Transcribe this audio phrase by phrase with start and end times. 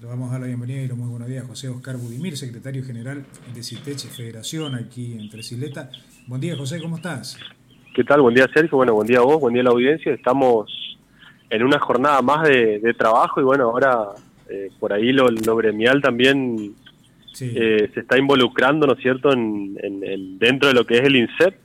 [0.00, 2.36] Le vamos a dar la bienvenida y los muy buenos días a José Oscar Budimir,
[2.36, 5.90] secretario general de Citeche Federación aquí en Tresileta.
[6.28, 7.36] Buen día, José, ¿cómo estás?
[7.96, 8.20] ¿Qué tal?
[8.20, 8.76] Buen día, Sergio.
[8.76, 10.12] Bueno, buen día a vos, buen día a la audiencia.
[10.14, 10.70] Estamos
[11.50, 14.10] en una jornada más de, trabajo y bueno, ahora
[14.48, 16.76] eh, por ahí lo, gremial también
[17.40, 19.74] eh, se está involucrando, ¿no es cierto?, en,
[20.38, 21.56] dentro de lo que es el INSEP.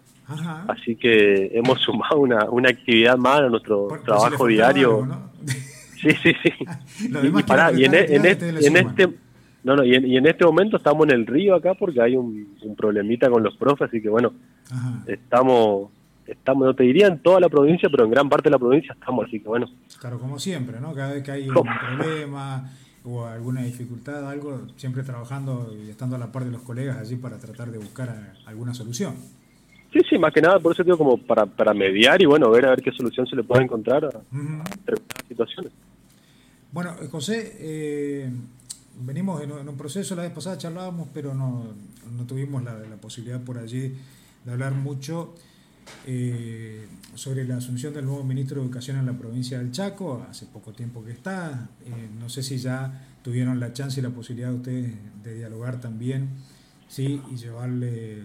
[0.67, 5.07] Así que hemos sumado una, una actividad más a nuestro trabajo diario.
[6.03, 6.51] Sí, sí, sí.
[7.77, 9.09] y, en, e, este,
[9.63, 13.29] no, no, y, en, este momento estamos en el río acá porque hay un, problemita
[13.29, 14.33] con los profes, así que bueno,
[15.07, 15.89] estamos,
[16.27, 18.93] estamos, no te diría en toda la provincia, pero en gran parte de la provincia
[18.93, 19.67] estamos, así que bueno.
[19.99, 20.93] Claro, como siempre, ¿no?
[20.93, 22.69] Cada vez que hay un problema
[23.05, 27.15] o alguna dificultad, algo, siempre trabajando y estando a la par de los colegas allí
[27.15, 29.15] para tratar de buscar alguna solución.
[29.93, 32.65] Sí, sí, más que nada, por eso digo como para, para mediar y bueno, ver
[32.65, 35.71] a ver qué solución se le puede encontrar a, determinadas situaciones.
[36.73, 38.31] Bueno, eh, José, eh,
[39.05, 41.67] venimos en, un proceso, la vez pasada charlábamos, pero no,
[42.17, 43.93] no tuvimos la, posibilidad por allí
[44.43, 45.35] de hablar mucho
[46.07, 50.47] eh, sobre la asunción del nuevo ministro de Educación en la provincia del Chaco, hace
[50.47, 51.69] poco tiempo que está,
[52.19, 54.93] no sé si ya tuvieron la chance y la posibilidad de ustedes
[55.23, 56.29] de dialogar también,
[56.87, 58.23] sí, y llevarle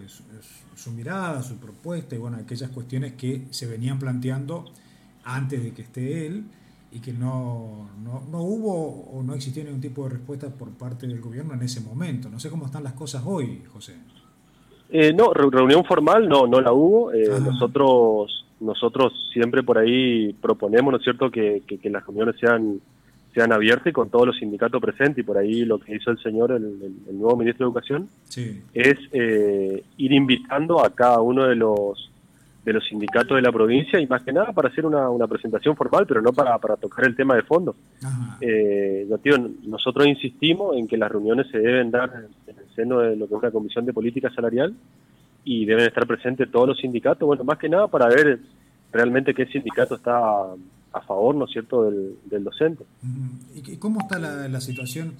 [0.75, 4.65] su, mirada, su propuesta y bueno, aquellas cuestiones que se venían planteando
[5.23, 6.45] antes de que esté él
[6.91, 11.07] y que no, no, no, hubo o no existió ningún tipo de respuesta por parte
[11.07, 12.29] del gobierno en ese momento.
[12.29, 13.95] No sé cómo están las cosas hoy, José.
[14.89, 17.13] Eh, no, reunión formal no, no la hubo.
[17.13, 22.81] Eh, nosotros nosotros siempre por ahí proponemos, ¿no es cierto?, que, que, las reuniones sean
[23.33, 26.19] sean abiertas y con todos los sindicatos presentes y por ahí lo que hizo el
[26.19, 28.09] señor, el, nuevo ministro de Educación,
[28.73, 32.09] es eh, ir invitando a cada uno de los
[32.69, 35.75] de los sindicatos de la provincia y más que nada para hacer una, una presentación
[35.75, 37.75] formal, pero no para, para tocar el tema de fondo.
[38.41, 39.07] Eh,
[39.65, 43.35] nosotros insistimos en que las reuniones se deben dar en el seno de lo que
[43.35, 44.73] es una comisión de política salarial
[45.43, 48.39] y deben estar presentes todos los sindicatos, bueno, más que nada para ver
[48.91, 50.19] realmente qué sindicato está
[50.91, 52.83] a favor, ¿no es cierto?, del, del docente.
[53.55, 55.13] ¿Y cómo está la, la situación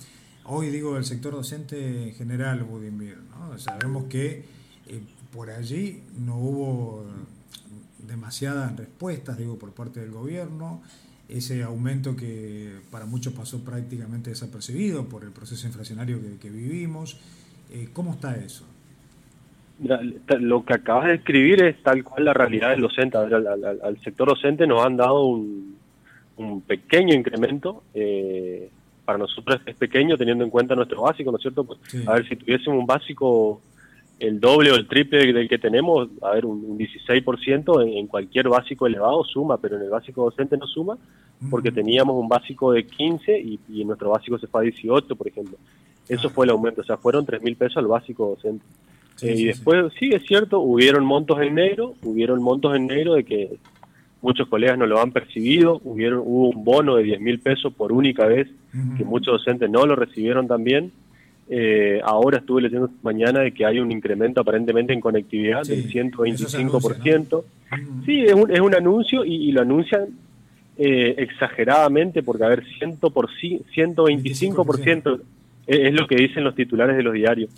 [0.45, 3.17] hoy, digo, del sector docente en general, Budimir?
[3.31, 3.57] ¿no?
[3.57, 4.45] Sabemos que
[4.87, 7.05] eh, por allí no hubo
[8.09, 10.81] demasiadas respuestas, digo, por parte del gobierno.
[11.29, 17.19] Ese aumento que para muchos pasó prácticamente desapercibido por el proceso inflacionario que, vivimos.
[17.71, 18.65] Eh, ¿Cómo está eso?
[20.39, 23.17] lo que acabas de escribir es tal cual la realidad del docente.
[23.17, 25.77] Al, sector docente nos han dado un,
[26.67, 27.83] pequeño incremento.
[27.93, 28.69] Eh,
[29.05, 31.63] para nosotros es pequeño teniendo en cuenta nuestro básico, ¿no es cierto?
[31.63, 33.61] Pues, a ver, si tuviésemos un básico
[34.19, 38.49] el doble o el triple del que tenemos, a ver, un, 16% en, en, cualquier
[38.49, 40.97] básico elevado suma, pero en el básico docente no suma,
[41.49, 45.27] porque teníamos un básico de 15 y, y nuestro básico se fue a 18, por
[45.27, 45.57] ejemplo.
[46.09, 46.31] Eso ah.
[46.33, 48.65] fue el aumento, o sea, fueron 3 mil pesos al básico docente.
[49.21, 50.09] Eh, y después, sí.
[50.13, 53.57] es cierto, hubieron montos en negro, hubieron montos en negro de que
[54.21, 57.91] muchos colegas no lo han percibido, hubieron, hubo un bono de 10 mil pesos por
[57.91, 58.47] única vez,
[58.97, 60.91] que muchos docentes no lo recibieron también.
[61.51, 67.43] Eh, ahora estuve leyendo mañana de que hay un incremento aparentemente en conectividad del 125%.
[68.05, 70.09] Sí, es un, es un anuncio y, lo anuncian
[70.77, 75.21] eh, exageradamente porque, a ver, 100 por, 125%
[75.65, 77.49] es, es lo que dicen los titulares de los diarios.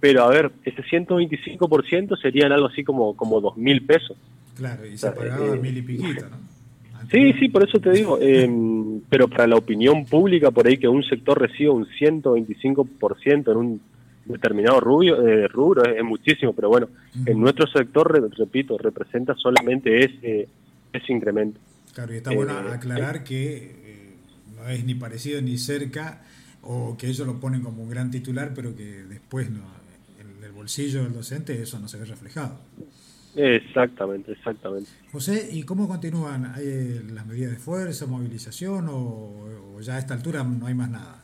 [0.00, 4.16] Pero, a ver, ese 125% serían algo así como, como 2 mil pesos.
[4.56, 6.53] Claro, y se pagaba eh, mil y piquito, ¿no?
[7.10, 10.88] Sí, sí, por eso te digo, em, pero para la opinión pública, por ahí que
[10.88, 13.80] un sector reciba un 125% en un
[14.24, 16.88] determinado rubio, eh, rubro es, muchísimo, pero bueno,
[17.26, 20.48] en nuestro sector, repito, representa solamente ese,
[20.92, 21.60] ese incremento.
[21.94, 24.14] Claro, y está bueno eh, aclarar que eh,
[24.56, 26.22] no es ni parecido ni cerca,
[26.62, 29.60] o que ellos lo ponen como un gran titular, pero que después no,
[30.18, 32.58] en el bolsillo del docente eso no se ve reflejado.
[33.36, 34.90] Exactamente, exactamente.
[35.12, 40.44] José, ¿y cómo continúan ¿Hay las medidas de fuerza, movilización o, ya a esta altura
[40.44, 41.20] no hay más nada?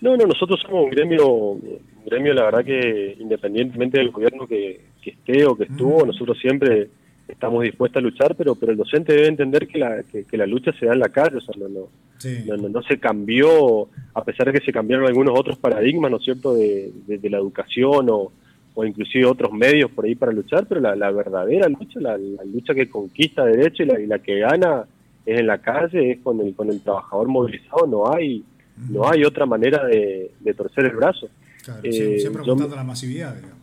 [0.00, 4.80] No, no, nosotros somos un gremio, un gremio la verdad que independientemente del gobierno que,
[5.04, 6.88] esté o que estuvo, nosotros siempre
[7.28, 10.72] estamos dispuestos a luchar, pero pero el docente debe entender que la, que, la lucha
[10.72, 14.58] se da en la calle, o sea, no, no, no, se cambió, a pesar de
[14.58, 18.32] que se cambiaron algunos otros paradigmas, ¿no es cierto?, de, de la educación o
[18.78, 22.90] o inclusive otros medios por ahí para luchar, pero la, verdadera lucha, la, lucha que
[22.90, 24.84] conquista derecho y la, que gana
[25.24, 28.44] es en la calle, es con el, con el trabajador movilizado, no hay,
[28.90, 31.26] no hay otra manera de, torcer el brazo.
[31.62, 33.56] siempre eh, apuntando a la masividad, digamos.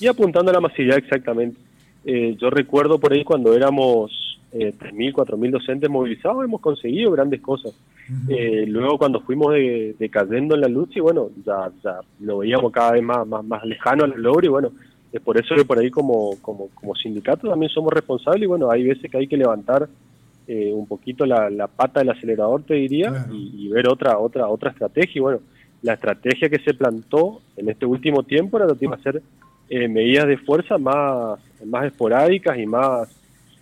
[0.00, 1.58] Y apuntando a la masividad, exactamente.
[2.04, 7.40] Eh, yo recuerdo por ahí cuando éramos eh, 3.000, 4.000 docentes movilizados, hemos conseguido grandes
[7.40, 7.72] cosas.
[8.28, 9.54] Eh, luego cuando fuimos
[9.98, 13.64] decayendo en la lucha y bueno, ya, ya lo veíamos cada vez más, más, más
[13.64, 14.72] lejano al logro y bueno,
[15.12, 18.70] es por eso que por ahí como, como, como sindicato también somos responsables y bueno,
[18.70, 19.88] hay veces que hay que levantar
[20.50, 24.70] eh, un poquito la, la, pata del acelerador, te diría, y, ver otra, otra, otra
[24.70, 25.18] estrategia.
[25.18, 25.40] Y bueno,
[25.82, 29.22] la estrategia que se plantó en este último tiempo era de hacer
[29.68, 33.14] eh, medidas de fuerza más, más esporádicas y más,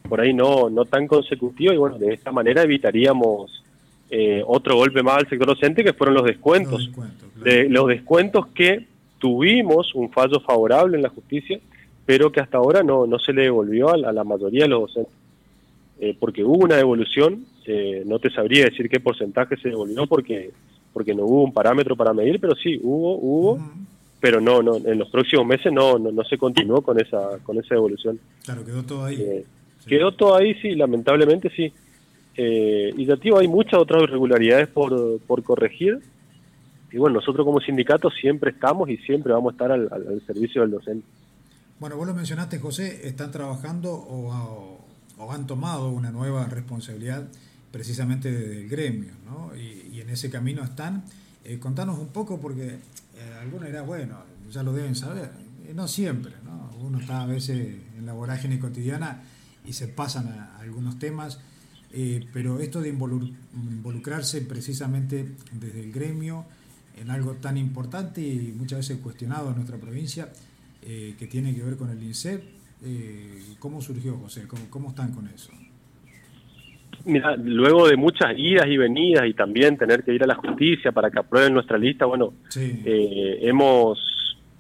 [0.09, 1.75] por ahí no, no tan consecutivas.
[1.75, 3.65] Y bueno, de esta manera evitaríamos
[4.11, 6.91] eh, otro golpe más al sector docente, que fueron los descuentos.
[7.43, 8.87] de, los descuentos que
[9.19, 11.59] tuvimos un fallo favorable en la justicia,
[12.05, 15.15] pero que hasta ahora no, no se le devolvió a la, mayoría de los docentes.
[15.99, 20.53] Eh, porque hubo una devolución, eh, no te sabría decir qué porcentaje se devolvió porque
[20.97, 23.61] porque no hubo un parámetro para medir, pero sí, hubo, hubo,
[24.19, 27.75] pero no, no, en los próximos meses no, no, se continuó con esa, con esa
[27.75, 28.19] devolución.
[28.43, 29.21] Claro, quedó todo ahí.
[29.21, 29.45] Eh,
[29.87, 31.71] quedó todo ahí, sí, lamentablemente sí.
[32.37, 36.01] Y ya tío, hay muchas otras irregularidades por, por corregir,
[36.97, 40.71] y bueno, nosotros como sindicato siempre estamos y siempre vamos a estar al, servicio del
[40.71, 41.07] docente.
[41.79, 44.81] Bueno, vos lo mencionaste, José, están trabajando o,
[45.31, 47.29] han tomado una nueva responsabilidad
[47.71, 49.53] precisamente del gremio, ¿no?
[49.57, 51.05] Y, en ese camino están.
[51.45, 52.79] Eh, contanos un poco, porque eh,
[53.41, 54.19] algunos dirán, bueno,
[54.51, 55.31] ya lo deben saber.
[55.67, 56.71] Eh, no siempre, ¿no?
[56.81, 59.23] Uno está a veces en la vorágine cotidiana
[59.67, 61.41] y se pasan a, algunos temas,
[62.33, 66.45] pero esto de involucrarse precisamente desde el gremio,
[66.97, 70.29] en algo tan importante y muchas veces cuestionado en nuestra provincia,
[70.83, 72.43] eh, que tiene que ver con el INSEP.
[72.85, 74.47] Eh, ¿Cómo surgió, José?
[74.47, 75.51] ¿Cómo, ¿Cómo están con eso?
[77.05, 80.93] Mira, luego de muchas idas y venidas y también tener que ir a la justicia
[80.93, 83.99] para que aprueben nuestra lista, bueno, eh, hemos,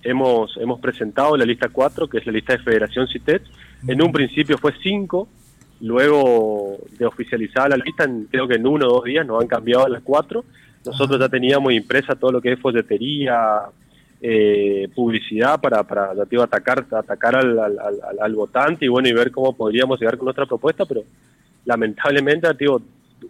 [0.02, 3.42] hemos, hemos presentado la lista 4, que es la lista de Federación CITET.
[3.88, 5.28] En un principio fue 5,
[5.80, 9.84] luego de oficializar la lista, creo que en uno o dos días nos han cambiado
[9.84, 10.44] a las 4
[10.86, 13.62] nosotros ya teníamos impresa todo lo que es folletería,
[14.22, 17.78] eh, publicidad para, para atacar, atacar al, al,
[18.20, 21.02] al, votante y bueno y ver cómo podríamos llegar con nuestra propuesta, pero
[21.64, 22.80] lamentablemente, digo,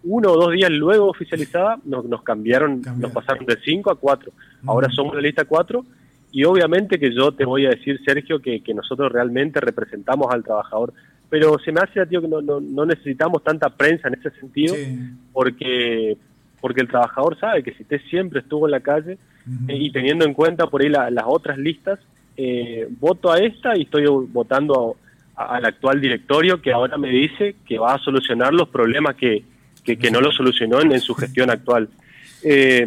[0.04, 4.32] uno o dos días luego oficializada nos, nos cambiaron, nos pasaron de cinco a cuatro.
[4.66, 5.84] Ahora somos la lista cuatro
[6.32, 10.44] y obviamente que yo te voy a decir, Sergio, que, que nosotros realmente representamos al
[10.44, 10.92] trabajador.
[11.28, 14.74] Pero se me hace, tío, que no, no, no necesitamos tanta prensa en ese sentido,
[15.32, 16.16] porque
[16.60, 19.18] porque el trabajador sabe que si usted siempre estuvo en la calle
[19.68, 22.00] eh, y teniendo en cuenta por ahí las otras listas,
[22.36, 24.96] eh, voto a esta y estoy votando
[25.36, 29.44] al actual directorio que ahora me dice que va a solucionar los problemas que,
[29.84, 31.88] que, no lo solucionó en, su gestión actual.
[32.42, 32.86] Eh,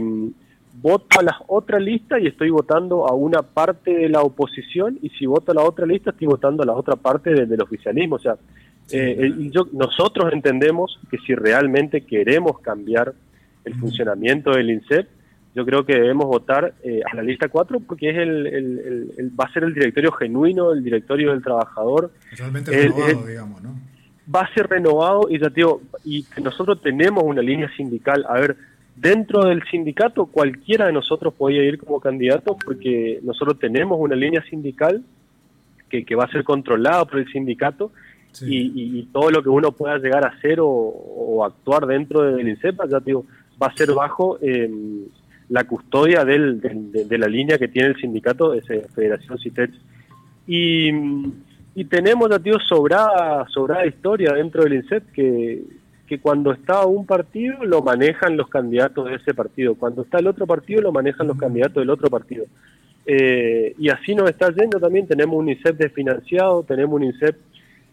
[0.81, 5.09] voto a las otras listas y estoy votando a una parte de la oposición y
[5.09, 8.15] si voto a la otra lista estoy votando a la otra parte del oficialismo.
[8.15, 8.35] O sea,
[9.51, 13.13] yo, nosotros entendemos que si realmente queremos cambiar
[13.65, 15.07] el funcionamiento del INSEP,
[15.55, 19.53] yo creo que debemos votar eh, a la lista 4 porque es el, va a
[19.53, 22.11] ser el directorio genuino, el directorio del trabajador.
[22.37, 23.75] Realmente renovado, digamos, ¿no?
[24.33, 28.25] Va a ser renovado y ya digo, y nosotros tenemos una línea sindical.
[28.29, 28.57] A ver,
[28.95, 34.43] dentro del sindicato cualquiera de nosotros podía ir como candidato porque nosotros tenemos una línea
[34.49, 35.03] sindical
[35.89, 37.91] que, que va a ser controlada por el sindicato
[38.41, 42.99] y, todo lo que uno pueda llegar a hacer o, actuar dentro del INSEP, ya
[42.99, 43.25] digo,
[43.61, 45.05] va a ser bajo em,
[45.49, 49.73] la custodia del, de, la línea que tiene el sindicato, ese Federación CITEX.
[50.47, 50.89] Y,
[51.75, 55.63] y tenemos, ya tío, sobrada, sobrada historia dentro del INSEP que,
[56.09, 60.25] que cuando está un partido lo manejan los candidatos de ese partido, cuando está el
[60.25, 62.45] otro partido lo manejan los candidatos del otro partido.
[63.05, 67.37] Eh, y así nos está yendo también, tenemos un INSEP desfinanciado, tenemos un INSEP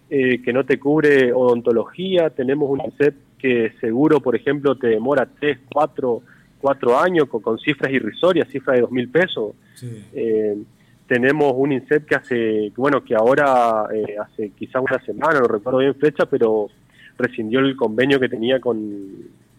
[0.09, 5.29] eh, que no te cubre odontología, tenemos un INSEP que seguro, por ejemplo, te demora
[5.39, 6.23] 3, 4,
[6.59, 9.55] cuatro años con, cifras irrisorias, cifras de dos mil pesos.
[10.15, 10.57] Eh,
[11.07, 15.81] tenemos un INSEP que hace, bueno, que ahora eh, hace quizá una semana, no recuerdo
[15.81, 16.69] bien fecha, pero
[17.19, 18.79] rescindió el convenio que tenía con,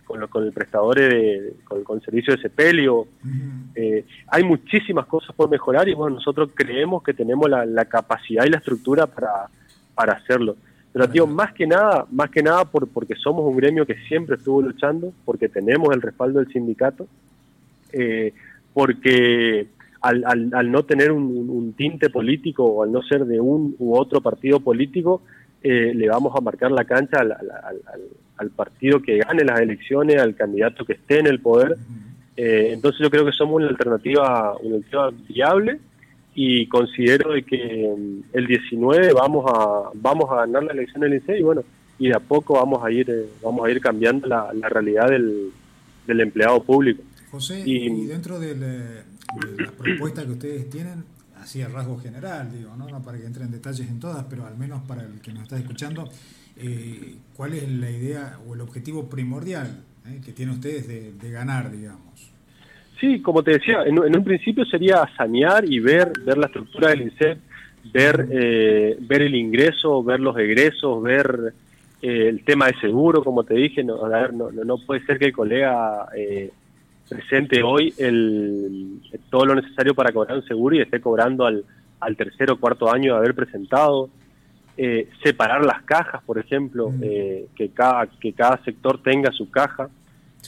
[0.05, 3.07] con, el prestador, de, con, el servicio de sepelio.
[3.75, 8.45] Eh, hay muchísimas cosas por mejorar y bueno, nosotros creemos que tenemos la, la capacidad
[8.45, 9.47] y la estructura para,
[9.93, 10.55] para hacerlo.
[10.93, 14.35] Pero tío, más que nada, más que nada por, porque somos un gremio que siempre
[14.35, 17.07] estuvo luchando, porque tenemos el respaldo del sindicato,
[17.93, 18.33] eh,
[18.73, 19.67] porque
[20.01, 24.21] al, al, no tener un, tinte político o al no ser de un u otro
[24.21, 25.21] partido político,
[25.63, 27.31] eh, le vamos a marcar la cancha al,
[28.37, 31.75] al, partido que gane las elecciones, al candidato que esté en el poder.
[32.35, 35.79] Eh, entonces yo creo que somos una alternativa, una alternativa viable
[36.35, 41.15] y considero de que mm, el 19 vamos a vamos a ganar la elección del
[41.15, 41.63] INSEE y bueno
[41.97, 45.51] y de a poco vamos a ir eh, vamos a ir cambiando la, realidad del,
[46.05, 47.01] del empleado público.
[47.31, 51.03] José, y, dentro de, la propuesta que ustedes tienen,
[51.47, 52.89] así a rasgo general, digo, ¿no?
[52.89, 53.01] ¿no?
[53.01, 55.57] para que entre en detalles en todas, pero al menos para el que nos está
[55.57, 56.09] escuchando,
[56.57, 61.71] eh, ¿cuál es la idea o el objetivo primordial eh, que tienen ustedes de, ganar,
[61.71, 62.33] digamos?
[62.99, 67.03] Sí, como te decía, en, un principio sería sanear y ver, ver la estructura del
[67.03, 67.37] INSEP,
[67.93, 71.53] ver, eh, ver el ingreso, ver los egresos, ver
[72.01, 75.27] el tema de seguro, como te dije, no, a ver, no, no, puede ser que
[75.27, 76.09] el colega
[77.07, 78.99] presente hoy el,
[79.29, 81.63] todo lo necesario para cobrar un seguro y esté cobrando al,
[81.99, 84.09] al tercer o cuarto año de haber presentado.
[84.79, 86.99] Eh, separar las cajas, por ejemplo, mm.
[87.01, 89.89] eh, que, cada, que cada sector tenga su caja.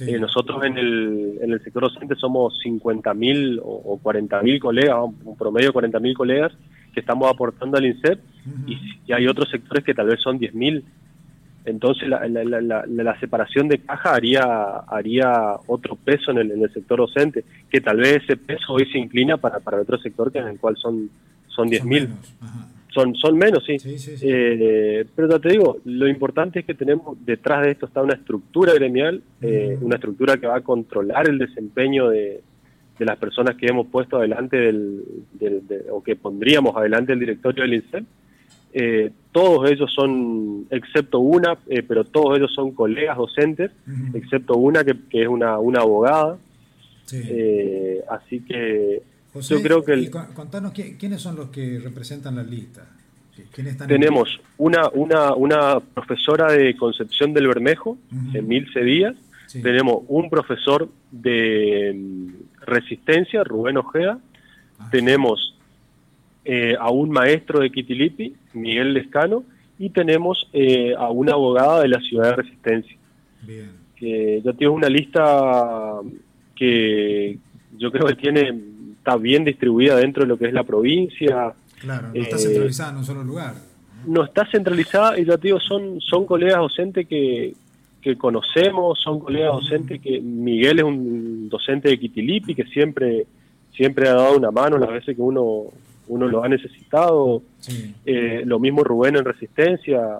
[0.02, 5.36] Eh, nosotros en el, en el sector docente somos 50.000 o, o 40.000 colegas, un
[5.36, 6.54] promedio de 40.000 colegas
[6.94, 8.20] que estamos aportando al INSEP
[8.66, 10.84] y, y, hay otros sectores que tal vez son 10.000
[11.70, 14.44] entonces la, la, separación de caja haría
[14.88, 18.86] haría otro peso en el, en el, sector docente, que tal vez ese peso hoy
[18.92, 21.10] se inclina para, para otro sector que en el cual son
[21.48, 22.10] son 10.000.
[22.92, 23.78] Son, son menos, sí.
[24.24, 28.16] Eh, pero ya te digo, lo importante es que tenemos, detrás de esto está una
[28.16, 32.42] estructura gremial, eh, una estructura que va a controlar el desempeño de,
[32.98, 35.04] de las personas que hemos puesto adelante del,
[35.92, 38.06] o que pondríamos adelante el directorio del INSEP
[38.74, 43.72] eh, todos ellos son, excepto una, eh, pero todos ellos son colegas docentes,
[44.14, 46.38] excepto una que, es una, una abogada.
[47.12, 49.02] Eh, así que
[49.34, 49.94] yo creo que...
[49.94, 52.88] El, contanos quiénes son los que representan la lista.
[53.88, 57.98] tenemos una, una, una profesora de Concepción del Bermejo,
[58.34, 59.16] Emilce Díaz.
[59.52, 64.20] Tenemos un profesor de mm, Resistencia, Rubén Ojeda.
[64.78, 64.90] Ah.
[64.92, 65.59] Tenemos
[66.46, 69.44] eh, a un maestro de Quitilipi, Miguel Lescano,
[69.78, 72.98] y tenemos eh, a una abogada de la ciudad de Resistencia.
[73.42, 73.72] Bien.
[73.96, 76.00] Que ya tiene una lista
[76.56, 77.38] que
[77.78, 78.54] yo creo que tiene
[78.98, 81.54] está bien distribuida dentro de lo que es la provincia.
[81.80, 83.56] Claro, no está eh, centralizada en un solo lugar.
[84.06, 87.54] No está centralizada y ya te digo, son, son colegas docentes que,
[88.02, 93.26] que conocemos, son colegas docentes que Miguel es un docente de Quitilipi que siempre
[93.74, 95.66] siempre ha dado una mano las veces que uno
[96.10, 97.42] uno lo ha necesitado.
[98.06, 100.20] Eh, lo mismo Rubén en Resistencia.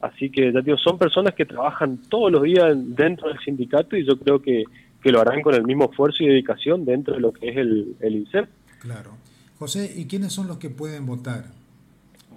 [0.00, 4.06] Así que, ya digo, son personas que trabajan todos los días dentro del sindicato y
[4.06, 4.64] yo creo que,
[5.02, 7.96] que lo harán con el mismo esfuerzo y dedicación dentro de lo que es el,
[8.00, 8.48] el INSEP.
[8.80, 9.10] Claro.
[9.58, 11.46] José, ¿y quiénes son los que pueden votar?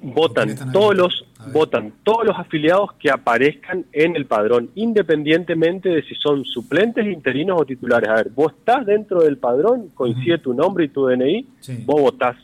[0.04, 6.16] Votan todos los votan todos los afiliados que aparezcan en el padrón, independientemente de si
[6.16, 8.10] son suplentes, interinos o titulares.
[8.10, 11.46] A ver, vos estás dentro del padrón, coincide tu nombre y tu DNI,
[11.86, 12.36] vos votás.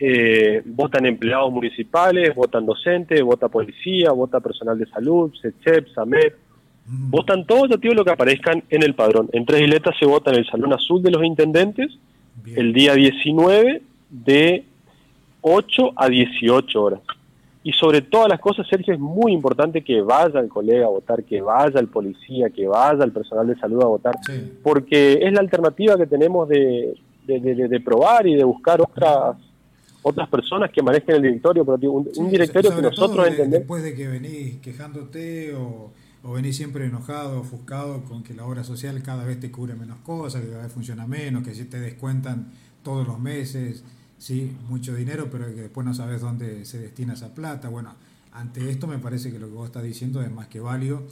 [0.00, 6.34] Eh, votan empleados municipales, votan docentes, vota policía, vota personal de salud, SECHEP, SAMEP.
[6.90, 9.28] Votan todos los lo que aparezcan en el padrón.
[9.32, 11.98] En Tres Isletas se vota en el Salón Azul de los Intendentes
[12.56, 14.64] el día 19 de
[15.42, 17.00] 8 a 18 horas.
[17.62, 21.24] Y sobre todas las cosas, Sergio, es muy importante que vaya el colega a votar,
[21.24, 24.14] que vaya el policía, que vaya el personal de salud a votar,
[24.62, 26.96] porque es la alternativa que tenemos de,
[27.36, 29.36] de, probar y de buscar otras
[30.00, 33.58] otras personas que manejen el directorio, pero un, directorio que nosotros entendemos.
[33.58, 35.92] Después de que venís quejándote o,
[36.22, 39.98] o, venís siempre enojado, ofuscado con que la obra social cada vez te cubre menos
[39.98, 43.84] cosas, que cada vez funciona menos, que si te descuentan todos los meses,
[44.18, 47.68] sí, mucho dinero, pero que después no sabes dónde se destina esa plata.
[47.68, 47.94] Bueno,
[48.32, 51.02] ante esto me parece que lo que vos estás diciendo es más que válido,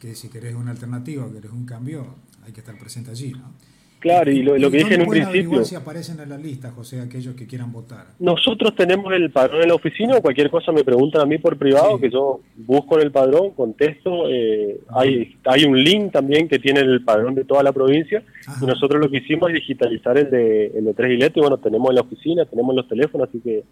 [0.00, 2.14] que si querés una alternativa, querés un cambio,
[2.44, 3.52] hay que estar presente allí, ¿no?
[3.98, 5.64] Claro, y lo, que dije en un principio.
[5.64, 8.06] si aparecen en la lista, José, aquellos que quieran votar?
[8.18, 11.98] Nosotros tenemos el padrón en la oficina cualquier cosa me preguntan a mí por privado,
[11.98, 14.28] que yo busco en el padrón, contesto.
[14.28, 18.22] Eh, hay, hay un link también que tiene el padrón de toda la provincia
[18.60, 21.58] y nosotros lo que hicimos es digitalizar el de, el de Tres Giletes y bueno,
[21.58, 23.64] tenemos en la oficina, tenemos los teléfonos, así que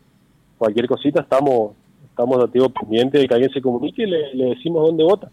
[0.57, 1.73] cualquier cosita estamos
[2.09, 5.31] estamos digo, pendientes de que alguien se comunique y le, le decimos dónde vota.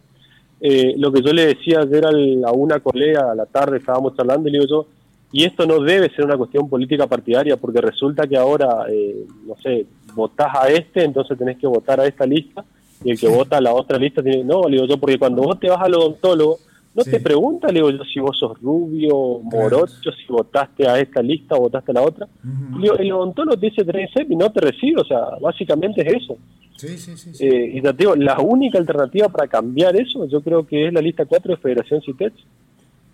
[0.63, 4.48] Eh, lo que yo le decía ayer a una colega a la tarde, estábamos hablando
[4.48, 4.88] y le digo yo,
[5.32, 9.56] y esto no debe ser una cuestión política partidaria, porque resulta que ahora, eh, no
[9.63, 12.63] sé, votás a este, entonces tenés que votar a esta lista,
[13.03, 15.41] y el que vota a la otra lista tiene, no, le digo yo, porque cuando
[15.41, 16.60] vos te vas al odontólogo,
[16.94, 21.22] no te pregunta, le digo yo, si vos sos rubio, morocho, si votaste a esta
[21.22, 22.27] lista o votaste a la otra.
[23.00, 26.38] el odontólogo te dice tenés y no te recibe, o sea, básicamente es eso.
[26.81, 27.45] Sí, sí, sí.
[27.45, 31.00] Eh, y te digo, la única alternativa para cambiar eso, yo creo que es la
[31.00, 32.33] lista 4 de Federación CITEX.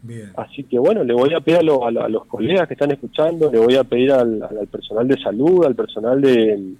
[0.03, 0.31] Bien.
[0.37, 1.63] Así que bueno, le voy a pedir a,
[2.07, 4.39] los colegas que están escuchando, le voy a pedir al,
[4.71, 6.75] personal de salud, al personal de,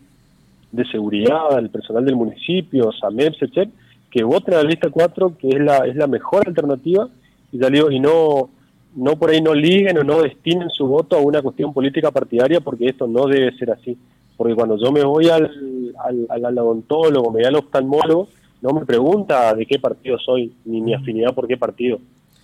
[0.89, 3.70] seguridad, al personal del municipio, SAMEP, CECHEP,
[4.10, 7.10] que voten a la lista 4, que es la, es la mejor alternativa
[7.51, 8.50] Y ya digo, y no,
[8.96, 12.62] no por ahí no liguen o no destinen su voto a una cuestión política partidaria
[12.62, 13.98] porque esto no debe ser así.
[14.38, 15.51] Porque cuando yo me voy al,
[16.00, 18.29] al, al odontólogo, me voy al oftalmólogo,
[18.62, 22.00] no me pregunta de qué partido soy, ni mi afinidad por qué partido.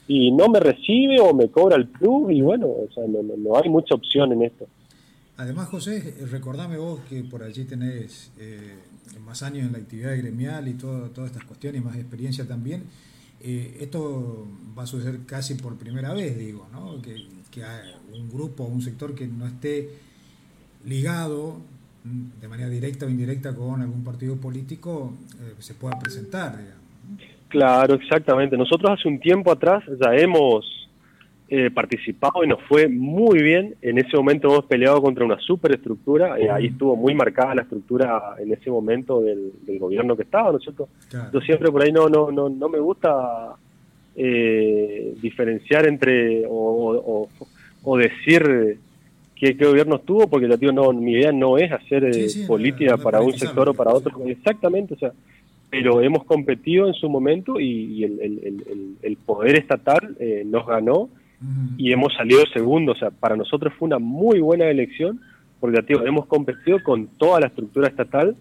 [0.07, 3.57] Y no me recibe o me cobra el club y bueno, o sea, no, no,
[3.57, 4.67] hay mucha opción en esto.
[5.37, 8.75] Además, José, recordame vos que por allí tenés eh,
[9.25, 12.83] más años en la actividad gremial y todo, todas estas cuestiones y más experiencia también.
[13.41, 14.47] Eh, esto
[14.77, 17.01] va a suceder casi por primera vez, digo, ¿no?
[17.01, 17.15] que,
[17.51, 17.61] que
[18.13, 19.89] un grupo, un sector que no esté
[20.85, 26.59] ligado mm, de manera directa o indirecta con algún partido político eh, se pueda presentar.
[27.47, 28.57] Claro, exactamente.
[28.57, 30.65] Nosotros hace un tiempo atrás ya hemos
[31.49, 33.75] eh, participado y nos fue muy bien.
[33.81, 38.35] En ese momento hemos peleado contra una superestructura, eh, ahí estuvo muy marcada la estructura
[38.39, 40.89] en ese momento del, gobierno que estaba, ¿no es cierto?
[41.31, 43.55] Yo siempre por ahí no, no, no, no me gusta
[44.15, 47.29] eh, diferenciar entre o,
[47.83, 48.79] o, decir
[49.53, 52.09] qué, gobierno estuvo, porque ya digo, no, mi idea no es hacer
[52.47, 54.25] política para un sector o para otro.
[54.25, 55.11] Exactamente, o sea,
[55.69, 61.09] pero hemos competido en su momento y, el, el, el, poder estatal nos ganó
[61.77, 62.91] y hemos salido segundo.
[62.91, 65.19] O sea, para nosotros fue una muy buena elección
[65.63, 68.35] porque tío, hemos competido con toda la estructura estatal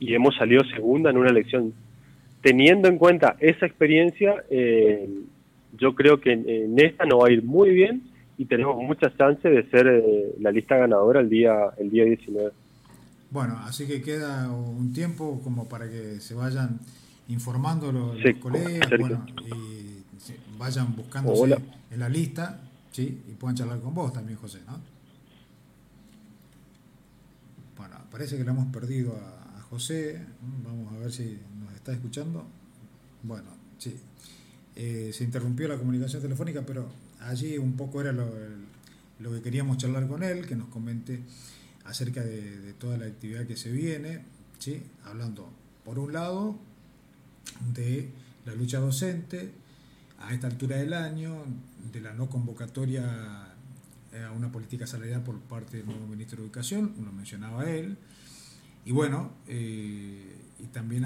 [0.00, 1.74] y hemos salido segunda en una elección.
[2.40, 5.06] Teniendo en cuenta esa experiencia, eh,
[5.76, 8.00] yo creo que en, esta nos va a ir muy bien
[8.38, 12.52] y tenemos muchas chances de ser eh, la lista ganadora el día, el día 19.
[13.30, 16.80] Bueno, así que queda un tiempo como para que se vayan
[17.28, 21.56] informando los, colegas y vayan buscándose
[21.90, 22.60] en la lista
[22.90, 23.22] ¿sí?
[23.28, 24.60] y puedan charlar con vos también, José.
[24.66, 24.78] ¿no?
[27.76, 30.20] Bueno, parece que le hemos perdido a, José.
[30.62, 32.44] Vamos a ver si nos está escuchando.
[33.22, 33.48] Bueno,
[33.78, 33.96] sí.
[34.76, 36.88] Eh, se interrumpió la comunicación telefónica, pero
[37.28, 38.28] allí un poco era lo,
[39.20, 41.20] lo, que queríamos charlar con él, que nos comente
[41.84, 44.24] acerca de, toda la actividad que se viene,
[44.58, 44.82] ¿sí?
[45.04, 45.50] hablando,
[45.84, 46.58] por un lado,
[47.74, 48.10] de
[48.44, 49.52] la lucha docente,
[50.20, 51.44] a esta altura del año
[51.92, 53.48] de la no convocatoria
[54.12, 57.96] eh, a una política salarial por parte del nuevo ministro de Educación, lo mencionaba él,
[58.84, 61.04] y bueno, eh, y también